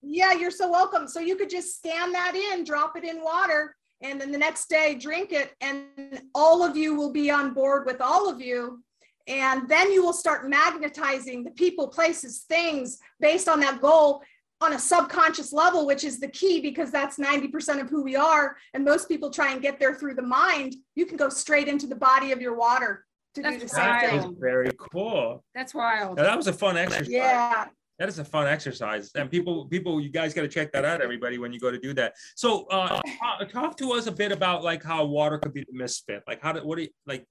[0.03, 1.09] yeah, you're so welcome.
[1.09, 4.69] So, you could just scan that in, drop it in water, and then the next
[4.69, 8.83] day drink it, and all of you will be on board with all of you.
[9.27, 14.23] And then you will start magnetizing the people, places, things based on that goal
[14.61, 18.57] on a subconscious level, which is the key because that's 90% of who we are.
[18.73, 20.77] And most people try and get there through the mind.
[20.97, 23.05] You can go straight into the body of your water
[23.43, 24.37] to do That's the same That is thing.
[24.39, 25.45] very cool.
[25.55, 26.17] That's wild.
[26.17, 27.09] Now, that was a fun exercise.
[27.09, 27.67] Yeah.
[27.99, 31.01] That is a fun exercise, and people, people, you guys got to check that out,
[31.01, 32.15] everybody, when you go to do that.
[32.37, 35.65] So, uh, uh, talk to us a bit about like how water could be a
[35.73, 36.23] misfit.
[36.29, 37.27] Like, how do what do you like?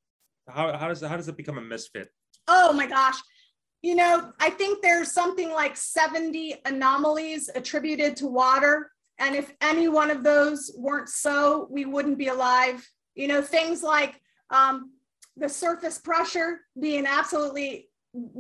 [0.50, 2.10] How how does how does it become a misfit?
[2.50, 3.15] Oh my gosh.
[3.82, 8.91] You know, I think there's something like 70 anomalies attributed to water.
[9.20, 12.86] And if any one of those weren't so, we wouldn't be alive.
[13.15, 14.91] You know, things like um,
[15.38, 17.89] the surface pressure being absolutely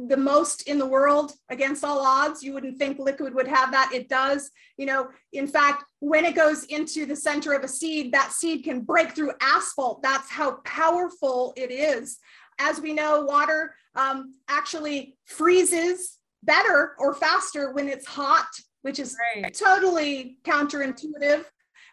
[0.07, 2.41] the most in the world against all odds.
[2.41, 3.91] You wouldn't think liquid would have that.
[3.93, 4.49] It does.
[4.77, 8.63] You know, in fact, when it goes into the center of a seed, that seed
[8.63, 10.01] can break through asphalt.
[10.01, 12.17] That's how powerful it is
[12.59, 18.47] as we know, water um, actually freezes better or faster when it's hot,
[18.81, 19.53] which is Right.
[19.53, 21.45] totally counterintuitive.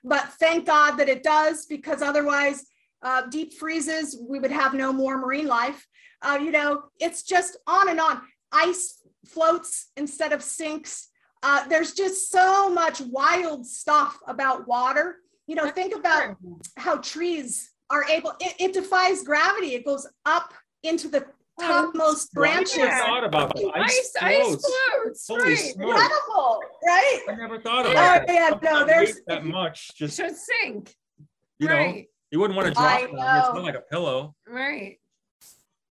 [0.03, 2.67] But thank God that it does, because otherwise,
[3.05, 5.87] uh, deep freezes, we would have no more marine life.
[6.23, 8.23] Uh, you know, it's just on and on.
[8.53, 11.09] Ice floats instead of sinks.
[11.43, 15.17] Uh, there's just so much wild stuff about water.
[15.47, 16.37] You know, think about
[16.77, 21.27] how trees are able it, it defies gravity it goes up into the
[21.61, 22.79] topmost branches.
[22.79, 23.73] I never thought about that.
[23.77, 24.67] Ice, Ice ice floats.
[25.27, 25.29] floats.
[25.29, 25.75] Holy right.
[25.77, 28.35] incredible right I never thought oh about that.
[28.35, 29.95] yeah no there's weighs that much.
[29.97, 30.95] Just Should sink.
[31.59, 32.07] you know, right.
[32.31, 33.05] You wouldn't want to drop it.
[33.05, 34.35] It's not like a pillow.
[34.49, 34.99] Right.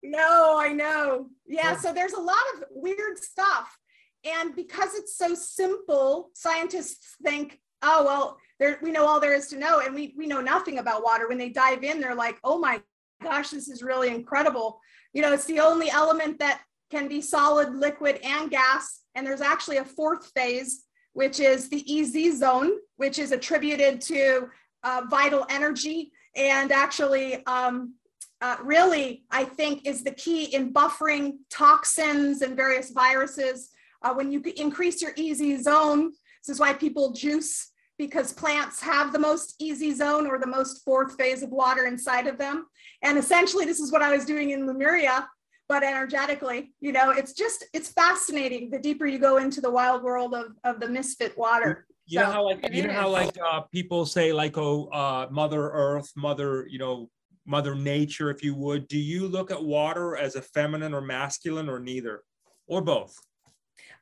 [0.02, 1.76] no i know yeah Yeah.
[1.76, 3.76] so there's a lot of weird stuff
[4.24, 9.48] and because it's so simple scientists think oh well there we know all there is
[9.48, 12.38] to know and we we know nothing about water when they dive in they're like
[12.44, 12.80] oh my
[13.22, 14.80] gosh this is really incredible
[15.12, 19.42] you know it's the only element that can be solid liquid and gas and there's
[19.42, 24.48] actually a fourth phase which is the ez zone which is attributed to
[24.84, 27.94] uh, vital energy and actually um,
[28.40, 33.70] uh, really i think is the key in buffering toxins and various viruses
[34.02, 36.12] uh, when you increase your EZ zone
[36.42, 40.82] this is why people juice because plants have the most EZ zone or the most
[40.86, 42.64] fourth phase of water inside of them.
[43.02, 45.28] And essentially, this is what I was doing in Lemuria,
[45.68, 46.72] but energetically.
[46.80, 50.52] You know, it's just, it's fascinating the deeper you go into the wild world of,
[50.64, 51.86] of the misfit water.
[52.10, 53.12] You know how like you know how is.
[53.12, 57.08] like uh, people say like oh uh, Mother Earth, Mother you know
[57.46, 58.88] Mother Nature, if you would.
[58.88, 62.22] Do you look at water as a feminine or masculine or neither,
[62.66, 63.16] or both?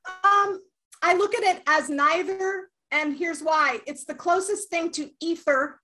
[0.07, 0.61] Um,
[1.03, 5.81] I look at it as neither, and here's why it's the closest thing to ether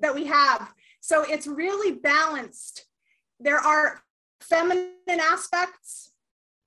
[0.00, 0.72] that we have.
[1.00, 2.84] So it's really balanced.
[3.40, 4.00] There are
[4.40, 6.12] feminine aspects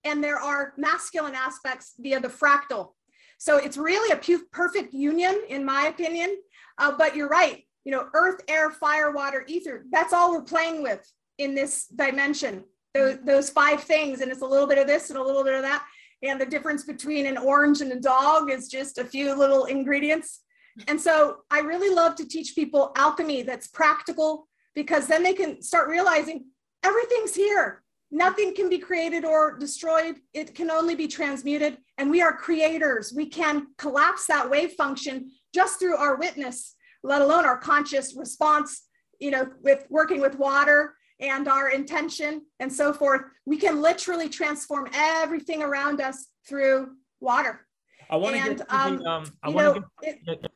[0.03, 2.93] and there are masculine aspects via the fractal.
[3.41, 6.37] So it's really a perfect union, in my opinion.
[6.77, 7.65] Uh, but you're right.
[7.85, 11.03] You know, earth, air, fire, water, ether, that's all we're playing with
[11.39, 12.63] in this dimension.
[12.93, 14.21] Those, those five things.
[14.21, 15.83] And it's a little bit of this and a little bit of that.
[16.21, 20.41] And the difference between an orange and a dog is just a few little ingredients.
[20.87, 25.63] And so I really love to teach people alchemy that's practical because then they can
[25.63, 26.45] start realizing
[26.83, 27.81] everything's here.
[28.11, 30.17] Nothing can be created or destroyed.
[30.33, 31.77] It can only be transmuted.
[31.97, 33.13] And we are creators.
[33.15, 38.83] We can collapse that wave function just through our witness, let alone our conscious response,
[39.19, 43.21] you know, with working with water and our intention and so forth.
[43.45, 46.89] We can literally transform everything around us through
[47.21, 47.65] water.
[48.09, 50.51] I want to get to um, the, um, I you want to get,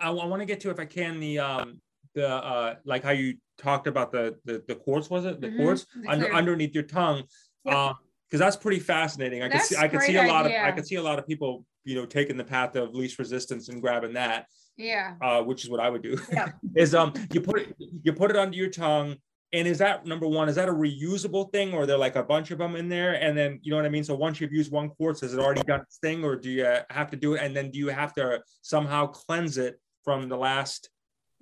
[0.00, 1.80] I, want to get to if I can the um
[2.14, 5.56] the uh like how you talked about the the the quartz was it the Mhm,
[5.56, 7.24] quartz under underneath your tongue
[7.64, 7.76] Yeah.
[7.76, 7.92] uh
[8.28, 10.72] because that's pretty fascinating I That's see i can see a lot of I idea.
[10.72, 13.80] can see a lot of people you know taking the path of least resistance and
[13.80, 15.14] grabbing that Yeah.
[15.20, 16.48] uh which is what I would do Yeah.
[16.76, 19.16] is um you put it you put it under your tongue
[19.52, 22.24] and is that number one is that a reusable thing or are there like a
[22.24, 24.52] bunch of them in there and then you know what i mean so once you've
[24.52, 27.34] used one quartz has it already done its thing or do you have to do
[27.34, 30.90] it and then do you have to somehow cleanse it from the last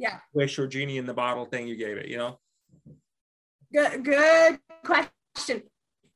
[0.02, 0.18] Yeah.
[0.32, 2.38] wish or genie in the bottle thing you gave it you know
[3.72, 5.62] Good, good question.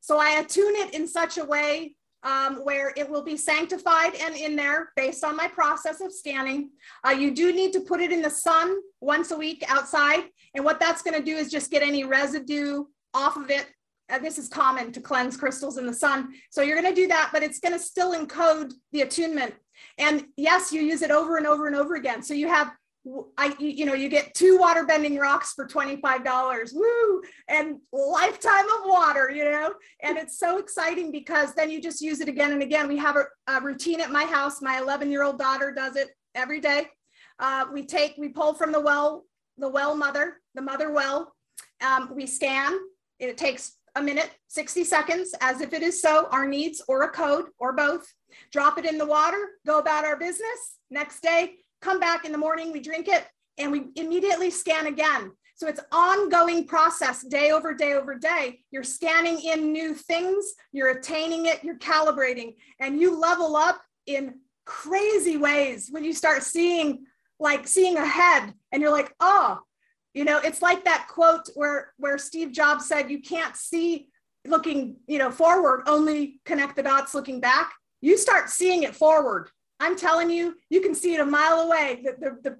[0.00, 4.34] So I attune it in such a way um, where it will be sanctified and
[4.36, 6.70] in there based on my process of scanning.
[7.06, 10.24] Uh, you do need to put it in the sun once a week outside.
[10.54, 13.66] And what that's going to do is just get any residue off of it.
[14.10, 16.34] Uh, this is common to cleanse crystals in the sun.
[16.50, 19.54] So you're going to do that, but it's going to still encode the attunement.
[19.98, 22.22] And yes, you use it over and over and over again.
[22.22, 22.72] So you have
[23.38, 28.86] I, you know, you get two water bending rocks for $25, woo, and lifetime of
[28.86, 32.62] water, you know, and it's so exciting because then you just use it again and
[32.62, 32.88] again.
[32.88, 34.60] We have a, a routine at my house.
[34.60, 36.88] My 11 year old daughter does it every day.
[37.38, 39.24] Uh, we take, we pull from the well,
[39.56, 41.32] the well mother, the mother well.
[41.86, 42.76] Um, we scan.
[43.20, 47.08] It takes a minute, 60 seconds, as if it is so, our needs or a
[47.08, 48.06] code or both.
[48.52, 50.78] Drop it in the water, go about our business.
[50.90, 51.54] Next day,
[51.86, 53.24] come back in the morning, we drink it,
[53.58, 55.30] and we immediately scan again.
[55.54, 58.58] So it's ongoing process day over day over day.
[58.72, 64.34] You're scanning in new things, you're attaining it, you're calibrating, and you level up in
[64.64, 67.06] crazy ways when you start seeing
[67.38, 69.60] like seeing ahead and you're like, oh,
[70.12, 74.08] you know, it's like that quote where where Steve Jobs said you can't see
[74.44, 77.72] looking, you know, forward, only connect the dots looking back.
[78.00, 82.02] You start seeing it forward I'm telling you, you can see it a mile away.
[82.04, 82.56] The, the, the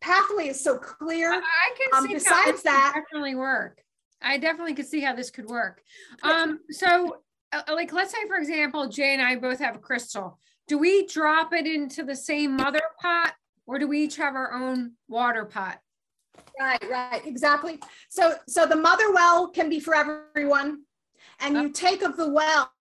[0.00, 1.32] pathway is so clear.
[1.32, 1.40] I
[1.76, 3.80] can Um, see how besides that- definitely work.
[4.22, 5.82] I definitely could see how this could work.
[6.22, 7.18] Um, so
[7.52, 10.38] uh, like, let's say for example, Jay and I both have a crystal.
[10.66, 13.34] Do we drop it into the same mother pot
[13.66, 15.78] or do we each have our own water pot?
[16.58, 17.78] Right, right, exactly.
[18.08, 20.82] So, so the mother well can be for everyone,
[21.40, 22.72] and you take of the well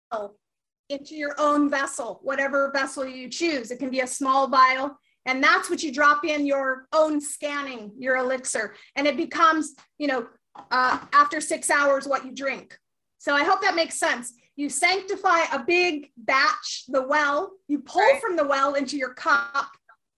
[0.93, 3.71] into your own vessel, whatever vessel you choose.
[3.71, 7.91] It can be a small vial, and that's what you drop in your own scanning,
[7.97, 10.27] your elixir, and it becomes, you know,
[10.71, 12.77] uh, after six hours, what you drink.
[13.17, 14.33] So I hope that makes sense.
[14.55, 18.21] You sanctify a big batch, the well, you pull Right.
[18.21, 19.71] from the well into your cup,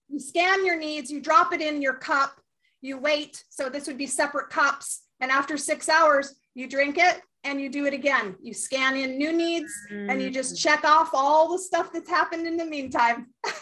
[0.08, 2.38] you scan your needs, you drop it in your cup,
[2.82, 3.44] you wait.
[3.48, 5.02] So this would be separate cups.
[5.20, 8.34] And after six hours, you drink it and you do it again.
[8.42, 12.46] You scan in new needs and you just check off all the stuff that's happened
[12.46, 13.28] in the meantime.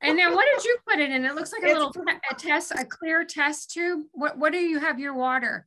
[0.00, 1.24] And then what did you put it in?
[1.24, 4.02] It looks like a It's little pretty a test, a clear test tube.
[4.12, 5.66] What what do you have your water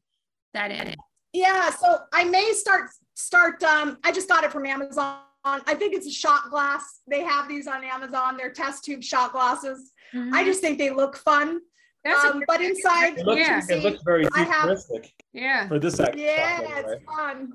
[0.53, 0.95] that in it?
[1.33, 5.17] Yeah, so I may start start um I just got it from Amazon.
[5.43, 7.01] I think it's a shot glass.
[7.09, 8.37] They have these on Amazon.
[8.37, 9.91] They're test tube shot glasses.
[10.13, 10.45] I Mhm.
[10.45, 11.59] just think they look fun.
[12.05, 13.59] That's Um, but inside it looks, Yeah.
[13.69, 15.67] it looks very I have- futuristic yeah.
[15.67, 16.93] for this act- Yeah, stuff, anyway.
[16.95, 17.53] it's fun.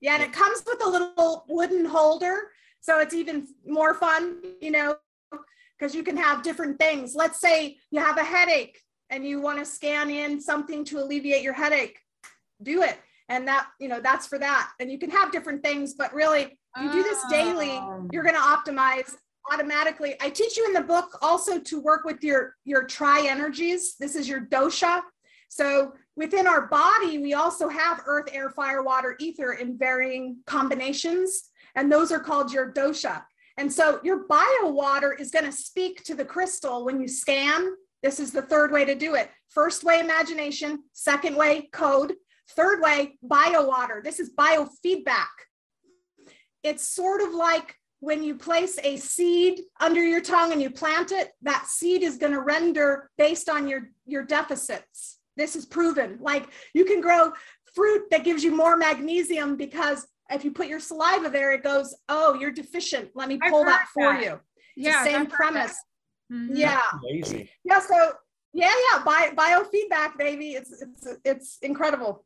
[0.00, 2.50] Yeah, and it comes with a little wooden holder.
[2.80, 4.96] So it's even more fun, you know,
[5.78, 7.14] because you can have different things.
[7.14, 8.78] Let's say you have a headache
[9.10, 11.98] and you want to scan in something to alleviate your headache.
[12.62, 12.98] Do it.
[13.30, 14.72] And that, you know, that's for that.
[14.80, 18.06] And you can have different things, but really, if you do this daily, Oh.
[18.12, 19.14] you're going to optimize
[19.50, 20.16] automatically.
[20.20, 23.96] I teach you in the book also to work with your your tri energies.
[23.98, 25.00] This is your dosha.
[25.48, 31.50] So within our body, we also have earth, air, fire, water, ether in varying combinations,
[31.74, 33.24] and those are called your dosha.
[33.56, 37.70] And so your bio water is going to speak to the crystal when you scan.
[38.02, 39.30] This is the third way to do it.
[39.48, 40.82] First way, imagination.
[40.92, 42.14] Second way, code.
[42.50, 44.00] Third way, bio water.
[44.04, 45.28] This is biofeedback.
[46.62, 51.12] It's sort of like when you place a seed under your tongue and you plant
[51.12, 55.18] it, that seed is going to render based on your, your deficits.
[55.36, 56.18] This is proven.
[56.20, 57.32] Like you can grow
[57.74, 61.94] fruit that gives you more magnesium because if you put your saliva there, it goes,
[62.08, 63.10] oh, you're deficient.
[63.14, 64.22] Let me pull that for that.
[64.22, 64.40] you.
[64.76, 65.04] It's Yeah.
[65.04, 65.36] the same I've heard that.
[65.36, 65.76] premise.
[66.32, 66.48] Mhm.
[66.54, 66.82] Yeah.
[67.10, 67.48] Amazing.
[67.64, 67.80] Yeah.
[67.80, 68.12] So
[68.52, 69.02] yeah, yeah.
[69.04, 70.52] Bio, biofeedback, baby.
[70.52, 72.24] It's it's it's incredible.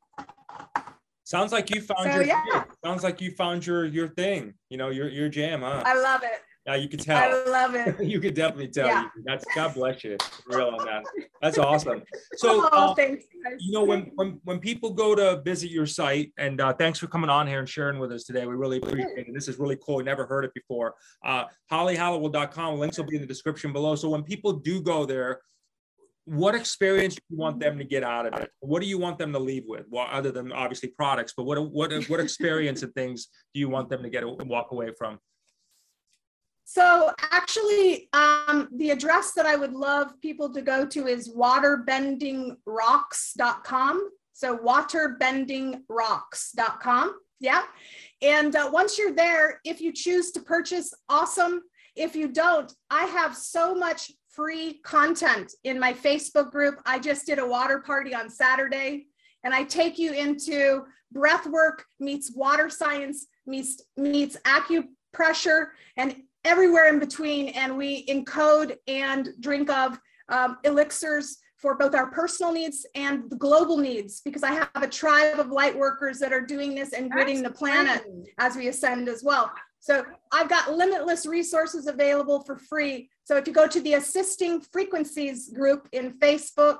[1.25, 2.65] Sounds like you found So, your yeah.
[2.85, 4.55] sounds like you found your your thing.
[4.71, 5.83] You know, your your jam, huh?
[5.85, 6.41] I love it.
[6.69, 7.17] Yeah, you can tell.
[7.17, 7.99] I love it.
[8.05, 8.89] you can definitely tell.
[8.89, 9.09] Yeah.
[9.25, 10.19] That's God bless you.
[10.49, 11.03] Real on that.
[11.41, 12.03] That's awesome.
[12.37, 13.25] So oh, uh, thanks.
[13.43, 13.57] guys.
[13.59, 17.07] you know when when when people go to visit your site and uh, thanks for
[17.07, 19.77] coming on here and sharing with us today we really appreciate it this is really
[19.85, 20.95] cool we never heard it before
[21.25, 25.41] uh links will be in the description below so when people do go there
[26.27, 29.19] what experience do you want them to get out of it what do you want
[29.19, 32.95] them to leave with well other than obviously products but what what what experience and
[32.95, 35.19] things do you want them to get and walk away from
[36.71, 44.11] So actually, um, the address that I would love people to go to is waterbendingrocks.com.
[44.35, 47.15] So waterbendingrocks.com.
[47.41, 47.63] Yeah.
[48.21, 51.63] And uh, once you're there, if you choose to purchase, awesome.
[51.97, 56.83] If you don't, I have so much free content in my Facebook group.
[56.85, 59.07] I just did a water party on Saturday,
[59.43, 66.15] and I take you into breath work meets water science meets meets acupressure and
[66.49, 67.49] everywhere in between.
[67.51, 73.37] And we encode and drink of um, elixirs for both our personal needs and the
[73.37, 77.13] global needs, because I have a tribe of light workers that are doing this and
[77.13, 78.05] gridding the planet
[78.39, 79.51] as we ascend as well.
[79.81, 83.11] So I've got limitless resources available for free.
[83.25, 86.79] So if you go to the Assisting Frequencies group in Facebook,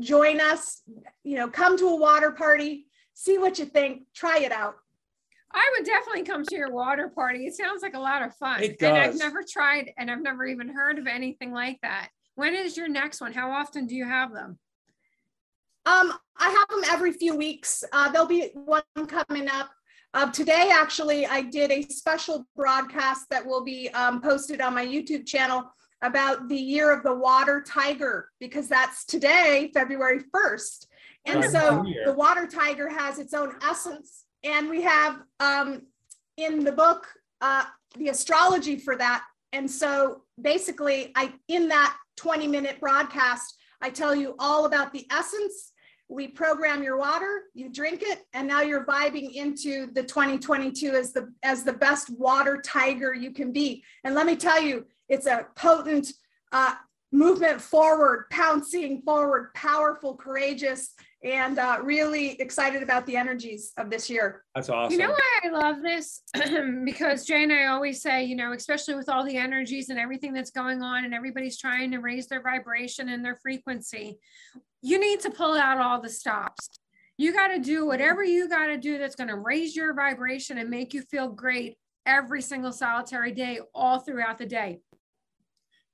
[0.00, 0.82] join us,
[1.24, 4.76] you know, come to a water party, see what you think, try it out.
[5.52, 7.46] I would definitely come to your water party.
[7.46, 8.62] It sounds like a lot of fun.
[8.62, 12.08] It And I've never tried and I've never even heard of anything like that.
[12.36, 13.32] When is your next one?
[13.32, 14.58] How often do you have them?
[15.86, 17.82] Um, I have them every few weeks.
[17.92, 19.70] Uh, there'll be one coming up.
[20.12, 24.84] Uh, today, actually, I did a special broadcast that will be um, posted on my
[24.84, 25.64] YouTube channel
[26.02, 30.86] about the year of the water tiger, because that's today, February 1st.
[31.26, 31.50] And Right.
[31.50, 34.24] so the water tiger has its own essence.
[34.44, 35.82] And we have um,
[36.36, 37.06] in the book
[37.40, 37.64] uh,
[37.96, 39.24] the astrology for that.
[39.52, 45.06] And so basically, I in that 20 minute broadcast, I tell you all about the
[45.10, 45.72] essence.
[46.08, 51.12] We program your water, you drink it, and now you're vibing into the 2022 as
[51.12, 53.84] the as the best water tiger you can be.
[54.04, 56.12] And let me tell you, it's a potent
[56.52, 56.74] uh,
[57.12, 64.08] movement forward, pouncing forward, powerful, courageous, and uh, really excited about the energies of this
[64.08, 64.44] year.
[64.54, 66.22] that's awesome You know why I love this?
[66.84, 70.32] because Jay and I always say, you know, especially with all the energies and everything
[70.32, 74.18] that's going on, and everybody's trying to raise their vibration and their frequency,
[74.80, 76.70] you need to pull out all the stops.
[77.18, 80.56] You got to do whatever you got to do that's going to raise your vibration
[80.56, 84.80] and make you feel great every single solitary day, all throughout the day.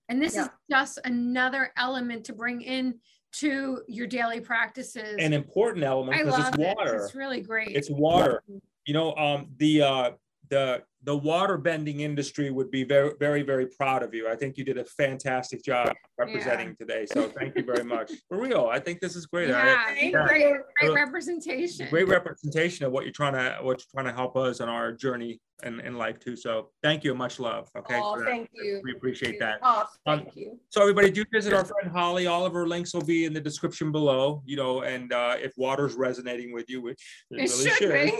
[0.08, 2.94] And this is just another element to bring in
[3.32, 5.16] to your daily practices.
[5.18, 6.76] an important element I because love it's it.
[6.76, 7.68] water It's really great.
[7.76, 8.42] it's water
[8.86, 10.10] you know um the uh
[10.48, 14.56] the the water bending industry would be very very very proud of you i think
[14.56, 18.78] you did a fantastic job representing today so thank you very much for real i
[18.78, 20.26] think this is great Yeah, Thank yeah.
[20.26, 21.88] great, great representation.
[21.90, 24.92] great representation of what you're trying to what you're trying to help us on our
[24.92, 28.26] journey in, in life too so thank you much love okay Oh, that.
[28.26, 28.80] thank you.
[28.84, 30.58] we appreciate that Oh, Um, thank you.
[30.70, 32.26] so everybody do visit our friend Holly.
[32.26, 35.52] All of her links will be in the description below, you know, and uh, if
[35.56, 38.10] water's resonating with you, which it, It really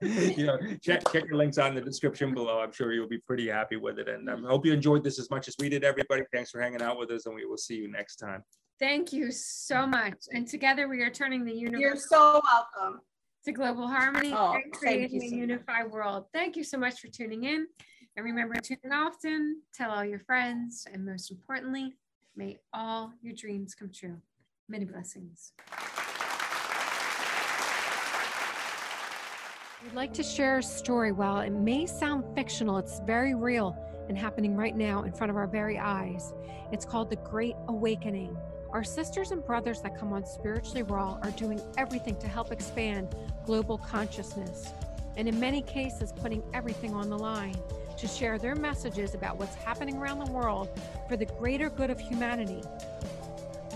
[0.00, 2.58] should, you know, check, check your links out in the description below.
[2.60, 4.08] I'm sure you'll be pretty happy with it.
[4.08, 6.22] And I um, hope you enjoyed this as much as we did, everybody.
[6.32, 8.42] Thanks for hanging out with us and we will see you next time.
[8.80, 10.14] Thank you so much.
[10.32, 11.80] And together we are turning the universe.
[11.80, 13.00] You're so welcome.
[13.44, 15.40] to global harmony Oh, and creating a so much.
[15.40, 16.24] unified world.
[16.32, 17.66] Thank you so much for tuning in.
[18.16, 21.94] And remember, tune in often, tell all your friends, and most importantly,
[22.34, 24.16] may all your dreams come true.
[24.68, 25.52] Many blessings.
[29.84, 31.12] We'd like to share a story.
[31.12, 33.76] While it may sound fictional, it's very real
[34.08, 36.32] and happening right now in front of our very eyes.
[36.72, 38.34] It's called The Great Awakening.
[38.72, 43.14] Our sisters and brothers that come on Spiritually Raw are doing everything to help expand
[43.44, 44.72] global consciousness,
[45.18, 47.54] and in many cases, putting everything on the line
[47.98, 50.70] to share their messages about what's happening around the world
[51.08, 52.62] for the greater good of humanity.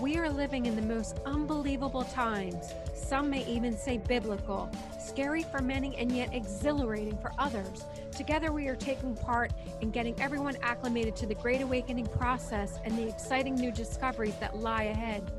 [0.01, 2.71] We are living in the most unbelievable times.
[2.95, 7.83] Some may even say biblical, scary for many and yet exhilarating for others.
[8.15, 12.97] Together, we are taking part in getting everyone acclimated to the Great Awakening process and
[12.97, 15.33] the exciting new discoveries that lie ahead.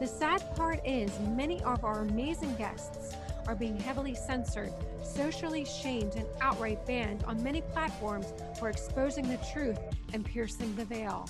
[0.00, 3.14] The sad part is, many of our amazing guests
[3.46, 4.72] are being heavily censored,
[5.04, 9.78] socially shamed, and outright banned on many platforms for exposing the truth
[10.14, 11.28] and piercing the veil.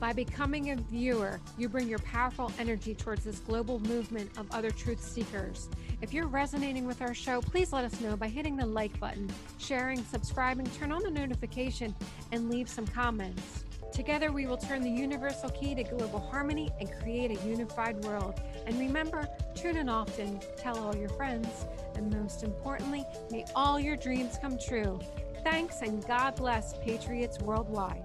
[0.00, 4.70] By becoming a viewer, you bring your powerful energy towards this global movement of other
[4.70, 5.68] truth seekers.
[6.00, 9.28] If you're resonating with our show, please let us know by hitting the like button,
[9.58, 11.96] sharing, subscribing, turn on the notification,
[12.30, 13.64] and leave some comments.
[13.92, 18.40] Together, we will turn the universal key to global harmony and create a unified world.
[18.66, 19.26] And remember,
[19.56, 21.48] tune in often, tell all your friends,
[21.96, 25.00] and most importantly, may all your dreams come true.
[25.42, 28.04] Thanks and God bless Patriots worldwide.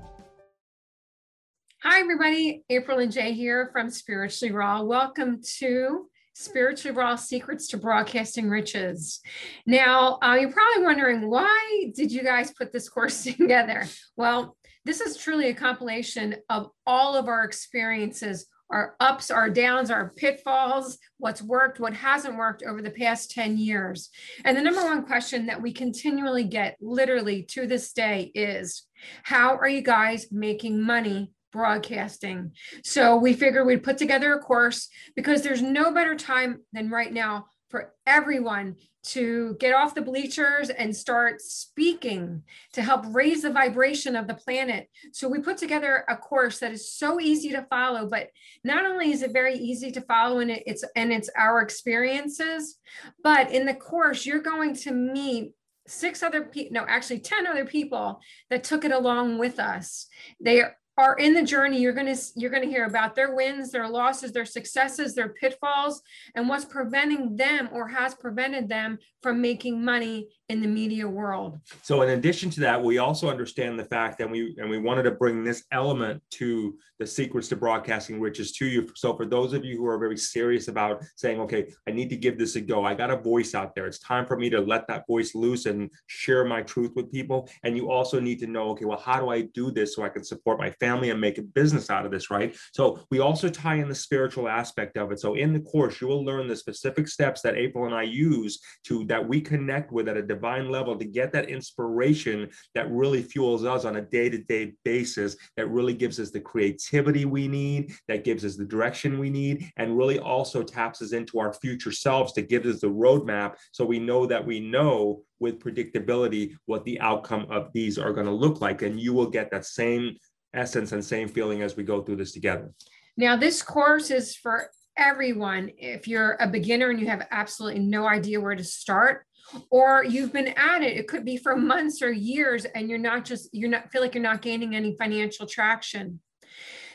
[1.86, 2.64] Hi, everybody.
[2.70, 4.84] April and Jay here from Spiritually Raw.
[4.84, 9.20] Welcome to Spiritually Raw Secrets to Broadcasting Riches.
[9.66, 13.86] Now, uh, you're probably wondering why did you guys put this course together?
[14.16, 14.56] Well,
[14.86, 20.14] this is truly a compilation of all of our experiences, our ups, our downs, our
[20.16, 24.10] pitfalls, what's worked, what hasn't worked over the past 10 years.
[24.46, 28.84] And the number one question that we continually get, literally to this day, is
[29.24, 32.52] how are you guys making money broadcasting.
[32.84, 37.14] So we figured we'd put together a course because there's no better time than right
[37.14, 43.50] now for everyone to get off the bleachers and start speaking to help raise the
[43.50, 44.88] vibration of the planet.
[45.12, 48.30] So we put together a course that is so easy to follow, but
[48.64, 52.78] not only is it very easy to follow and it's and it's our experiences,
[53.24, 55.54] but in the course you're going to meet
[55.88, 60.08] six other people no actually 10 other people that took it along with us
[60.40, 60.64] they
[60.98, 63.88] are in the journey you're going to you're going to hear about their wins their
[63.88, 66.02] losses their successes their pitfalls
[66.36, 71.60] and what's preventing them or has prevented them from making money in the media world.
[71.82, 75.04] So in addition to that we also understand the fact that we and we wanted
[75.04, 79.54] to bring this element to the secrets to broadcasting riches to you so for those
[79.54, 82.62] of you who are very serious about saying okay i need to give this a
[82.62, 85.36] go i got a voice out there it's time for me to let that voice
[85.36, 89.00] loose and share my truth with people and you also need to know okay well
[89.00, 91.90] how do i do this so i can support my family and make a business
[91.90, 92.56] out of this, right?
[92.74, 95.20] So we also tie in the spiritual aspect of it.
[95.20, 98.60] So in the course, you will learn the specific steps that April and I use
[98.86, 103.22] to that we connect with at a divine level to get that inspiration that really
[103.22, 108.24] fuels us on a day-to-day basis, that really gives us the creativity we need, that
[108.24, 112.34] gives us the direction we need, and really also taps us into our future selves
[112.34, 117.00] to give us the roadmap so we know that we know with predictability what the
[117.00, 118.82] outcome of these are going to look like.
[118.82, 120.16] And you will get that same
[120.54, 122.72] essence and same feeling as we go through this together.
[123.18, 125.72] Now, this course is for everyone.
[125.78, 129.26] If you're a beginner and you have absolutely no idea where to start,
[129.70, 133.26] or you've been at it, it could be for months or years, and you're not
[133.26, 136.20] just, you're not feel like you're not gaining any financial traction.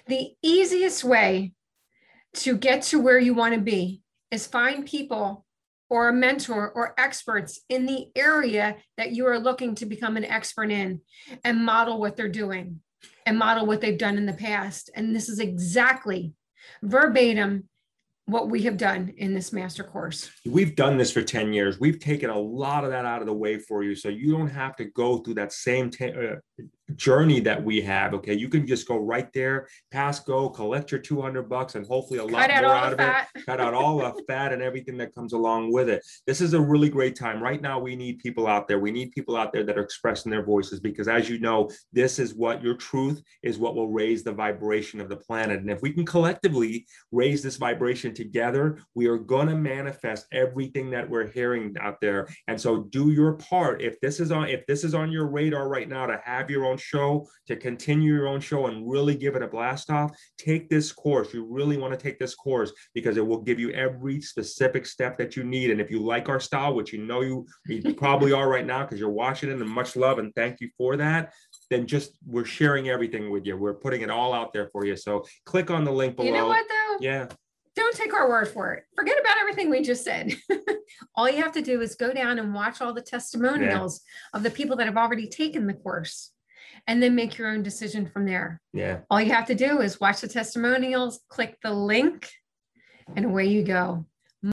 [0.09, 1.53] The easiest way
[2.37, 4.01] to get to where you want to be
[4.31, 5.45] is find people
[5.91, 10.25] or a mentor or experts in the area that you are looking to become an
[10.25, 11.03] expert in
[11.45, 12.81] and model what they're doing
[13.27, 14.91] and model what they've done in the past.
[14.95, 16.33] And this is exactly
[16.83, 17.69] verbatim
[18.25, 20.31] what we have done in this master course.
[20.47, 21.81] We've done this for 10 years.
[21.81, 23.95] We've taken a lot of that out of the way for you.
[23.95, 26.37] So you don't have to go through that same uh,
[26.97, 28.15] journey that we have.
[28.15, 32.19] Okay, you can just go right there, pass go, collect your 200 bucks, and hopefully
[32.19, 33.29] a lot more out of fat.
[33.35, 33.47] it.
[33.47, 36.05] Cut out all the fat and everything that comes along with it.
[36.27, 37.43] This is a really great time.
[37.43, 38.79] Right now, we need people out there.
[38.79, 42.19] We need people out there that are expressing their voices because, as you know, this
[42.19, 45.61] is what your truth is what will raise the vibration of the planet.
[45.61, 50.91] And if we can collectively raise this vibration together, we are going to manifest everything
[50.91, 52.29] that we're hearing out there.
[52.47, 53.83] And so, do your part.
[53.83, 56.67] If this is on, if this is on your radar right now to have your
[56.67, 60.69] own show, to continue your own show and really give it a blast off, take
[60.69, 61.35] this course.
[61.35, 65.19] You really want to take this course because it will give you every specific step
[65.19, 65.71] that you need.
[65.71, 68.83] And if you like our style, which you know you, you probably are right now
[68.83, 71.35] because you're watching it and much love and thank you for that,
[71.71, 73.57] then just we're sharing everything with you.
[73.57, 74.97] We're putting it all out there for you.
[74.97, 76.29] So click on the link below.
[76.29, 76.97] You know what though?
[77.01, 77.29] Yeah
[77.79, 78.85] don't take our word for it.
[78.97, 80.35] Forget about everything we just said.
[81.15, 84.37] all you have to do is go down and watch all the testimonials yeah.
[84.37, 86.33] of the people that have already taken the course
[86.87, 88.61] and then make your own decision from there.
[88.73, 89.01] Yeah.
[89.11, 92.31] All you have to do is watch the testimonials, click the link,
[93.17, 94.07] and away you go.